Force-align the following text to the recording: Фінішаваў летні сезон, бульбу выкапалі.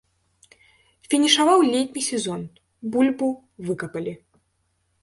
Фінішаваў 1.09 1.59
летні 1.73 2.03
сезон, 2.09 2.41
бульбу 2.97 3.29
выкапалі. 3.71 4.13